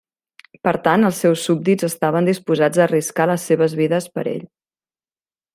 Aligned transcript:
Per 0.67 0.71
tant 0.87 1.07
els 1.09 1.19
seus 1.25 1.43
súbdits 1.49 1.87
estaven 1.89 2.31
disposats 2.31 2.81
a 2.81 2.85
arriscar 2.89 3.31
les 3.33 3.47
seves 3.51 3.79
vides 3.83 4.13
per 4.17 4.29
ell. 4.37 4.45